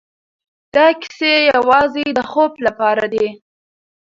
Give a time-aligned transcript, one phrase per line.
[0.73, 3.27] دا کيسې يوازې د خوب لپاره دي.